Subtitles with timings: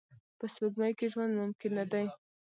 [0.37, 2.05] په سپوږمۍ کې ژوند ممکن نه دی